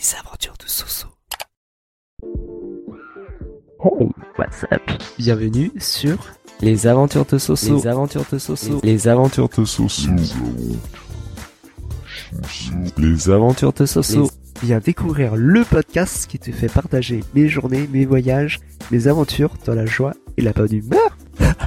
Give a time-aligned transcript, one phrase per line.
[0.00, 1.08] Les aventures de Soso.
[3.84, 4.80] Hey, what's up?
[5.18, 6.16] Bienvenue sur
[6.62, 7.76] Les aventures de Soso.
[7.76, 8.80] Les aventures de Soso.
[8.82, 10.10] Les aventures de Soso.
[12.96, 14.30] Les aventures de Soso.
[14.62, 19.74] Viens découvrir le podcast qui te fait partager mes journées, mes voyages, mes aventures dans
[19.74, 21.18] la joie et la bonne humeur.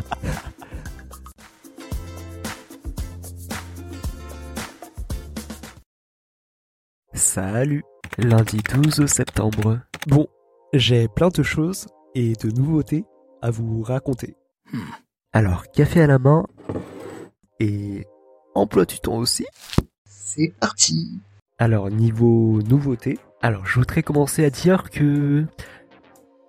[7.13, 7.83] Salut
[8.19, 9.79] Lundi 12 septembre.
[10.05, 10.27] Bon,
[10.71, 13.05] j'ai plein de choses et de nouveautés
[13.41, 14.35] à vous raconter.
[15.33, 16.45] Alors, café à la main
[17.59, 18.05] et
[18.53, 19.47] emploi du temps aussi?
[20.05, 21.19] C'est parti
[21.57, 25.45] Alors, niveau nouveauté, alors je voudrais commencer à dire que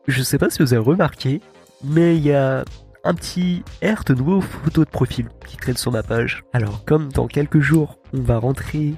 [0.06, 1.40] je sais pas si vous avez remarqué,
[1.82, 2.64] mais il y a
[3.04, 6.44] un petit air de nouveaux photos de profil qui traîne sur ma page.
[6.52, 8.94] Alors, comme dans quelques jours, on va rentrer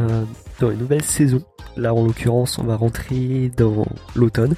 [0.00, 0.24] euh,
[0.60, 1.42] dans une nouvelle saison.
[1.76, 4.54] Là, en l'occurrence, on va rentrer dans l'automne.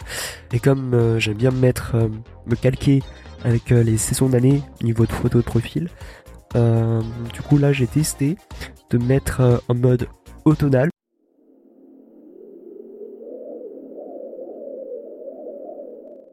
[0.52, 2.08] Et comme euh, j'aime bien me mettre, euh,
[2.46, 3.02] me calquer
[3.44, 5.88] avec les saisons d'année niveau de photos de profil,
[6.54, 8.36] du coup là, j'ai testé
[8.90, 10.08] de mettre en mode
[10.44, 10.90] automnal.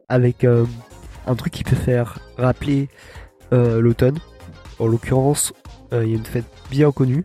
[0.08, 2.88] Avec un truc qui peut faire rappeler
[3.52, 4.18] l'automne.
[4.80, 5.52] En l'occurrence,
[5.92, 7.24] il y a une fête bien connue,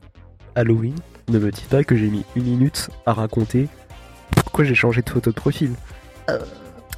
[0.55, 0.95] Halloween.
[1.29, 3.67] Ne me dites pas que j'ai mis une minute à raconter
[4.35, 5.73] pourquoi j'ai changé de photo de profil.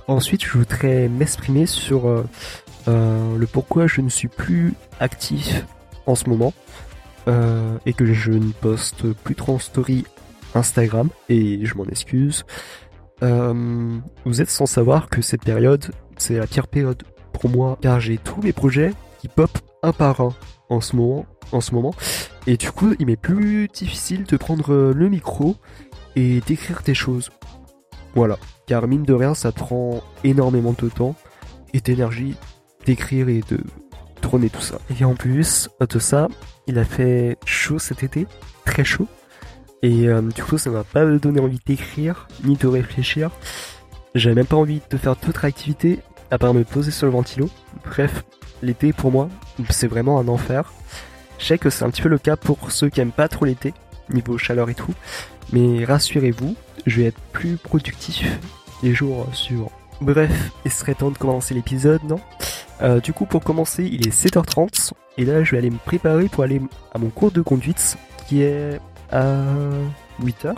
[0.08, 2.24] Ensuite, je voudrais m'exprimer sur euh,
[2.88, 5.66] euh, le pourquoi je ne suis plus actif
[6.06, 6.54] en ce moment
[7.28, 10.06] euh, et que je ne poste plus trop en story
[10.56, 12.46] Instagram et je m'en excuse.
[13.22, 15.86] Euh, vous êtes sans savoir que cette période,
[16.18, 19.52] c'est la pire période pour moi car j'ai tous mes projets qui pop
[19.84, 20.34] un par un
[20.70, 21.94] en ce moment, en ce moment.
[22.48, 25.56] Et du coup, il m'est plus difficile de prendre euh, le micro
[26.16, 27.30] et d'écrire des choses.
[28.16, 28.38] Voilà.
[28.66, 31.16] Car mine de rien, ça prend énormément de temps
[31.74, 32.36] et d'énergie
[32.86, 33.60] d'écrire et de
[34.22, 34.80] tourner tout ça.
[35.00, 36.28] Et en plus de ça,
[36.68, 38.26] il a fait chaud cet été,
[38.66, 39.08] très chaud.
[39.82, 43.32] Et euh, du coup, ça m'a pas donné envie d'écrire, ni de réfléchir.
[44.16, 46.00] J'avais même pas envie de faire d'autres activités
[46.32, 47.50] à part me poser sur le ventilo.
[47.86, 48.24] Bref,
[48.62, 49.30] l'été pour moi,
[49.70, 50.72] c'est vraiment un enfer.
[51.40, 53.46] Je sais que c'est un petit peu le cas pour ceux qui aiment pas trop
[53.46, 53.74] l'été,
[54.10, 54.94] niveau chaleur et tout.
[55.52, 56.56] Mais rassurez-vous,
[56.86, 58.40] je vais être plus productif
[58.82, 59.72] les jours suivants.
[60.02, 62.20] Bref, il serait temps de commencer l'épisode, non?
[62.82, 66.28] Euh, Du coup, pour commencer, il est 7h30 et là, je vais aller me préparer
[66.28, 66.62] pour aller
[66.94, 67.98] à mon cours de conduite
[68.28, 68.80] qui est
[69.12, 69.36] à
[70.22, 70.56] 8h.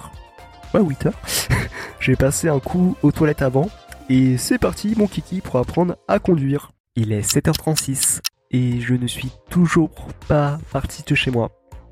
[0.74, 1.12] Ouais, 8h.
[2.00, 3.70] je vais passer un coup aux toilettes avant
[4.10, 6.72] et c'est parti, mon kiki, pour apprendre à conduire.
[6.96, 8.20] Il est 7h36
[8.52, 9.92] et je ne suis toujours
[10.28, 11.52] pas parti de chez moi.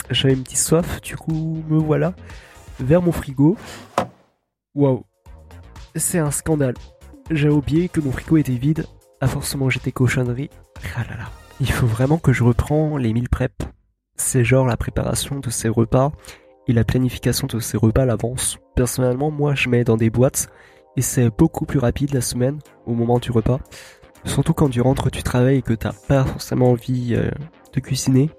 [0.10, 2.14] J'avais une petite soif, du coup, me voilà
[2.80, 3.56] vers mon frigo.
[4.76, 5.04] Waouh,
[5.96, 6.76] c'est un scandale.
[7.32, 8.86] J'ai oublié que mon frigo était vide.
[9.22, 10.50] A forcément j'étais cochonnerie.
[10.96, 11.30] Ah là là.
[11.62, 13.64] Il faut vraiment que je reprends les meal prep.
[14.16, 16.12] C'est genre la préparation de ces repas
[16.68, 18.58] et la planification de ces repas à l'avance.
[18.76, 20.48] Personnellement, moi je mets dans des boîtes
[20.98, 23.60] et c'est beaucoup plus rapide la semaine au moment du repas.
[24.26, 27.30] Surtout quand tu rentres du travail et que t'as pas forcément envie euh,
[27.74, 28.30] de cuisiner.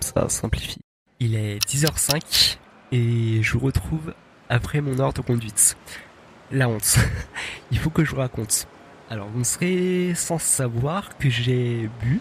[0.00, 0.80] Ça simplifie.
[1.20, 2.58] Il est 10h05
[2.92, 4.14] et je vous retrouve
[4.48, 5.76] après mon heure de conduite.
[6.50, 6.98] La honte.
[7.70, 8.66] Il faut que je vous raconte.
[9.10, 12.20] Alors, vous serez sans savoir que j'ai bu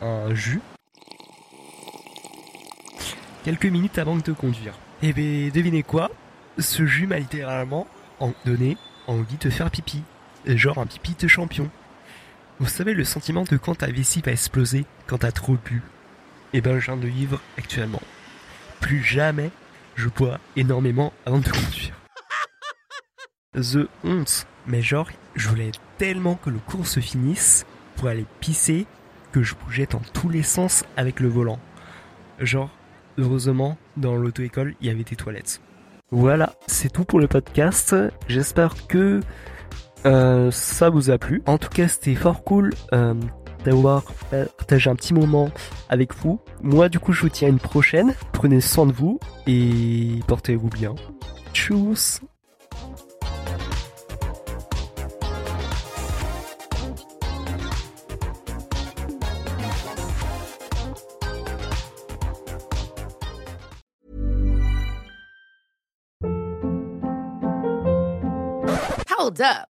[0.00, 0.60] un jus
[3.44, 4.74] quelques minutes avant de conduire.
[5.02, 6.10] Et ben, devinez quoi?
[6.58, 7.86] Ce jus m'a littéralement
[8.20, 8.76] en- donné
[9.06, 10.02] envie de faire pipi.
[10.46, 11.68] Genre un pipi de champion.
[12.58, 15.82] Vous savez le sentiment de quand ta vessie va exploser quand t'as trop bu
[16.54, 18.02] Eh ben, je viens de vivre actuellement.
[18.80, 19.50] Plus jamais
[19.94, 21.94] je bois énormément avant de conduire.
[23.54, 24.46] The honte.
[24.66, 28.86] Mais genre, je voulais tellement que le cours se finisse pour aller pisser
[29.32, 31.58] que je bougeais dans tous les sens avec le volant.
[32.38, 32.70] Genre,
[33.18, 35.60] heureusement, dans l'auto-école, il y avait des toilettes.
[36.10, 37.94] Voilà, c'est tout pour le podcast.
[38.28, 39.20] J'espère que
[40.04, 41.42] euh, ça vous a plu.
[41.46, 43.14] En tout cas, c'était fort cool euh,
[43.64, 45.50] d'avoir partagé un petit moment
[45.88, 46.40] avec vous.
[46.62, 48.14] Moi, du coup, je vous tiens à une prochaine.
[48.32, 50.94] Prenez soin de vous et portez-vous bien.
[51.52, 52.20] Tchuss
[69.18, 69.75] Hold up.